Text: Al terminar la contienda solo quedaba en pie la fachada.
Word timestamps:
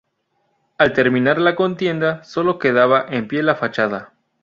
Al 0.79 0.93
terminar 0.93 1.37
la 1.37 1.55
contienda 1.55 2.23
solo 2.23 2.57
quedaba 2.57 3.05
en 3.07 3.27
pie 3.27 3.43
la 3.43 3.53
fachada. 3.53 4.15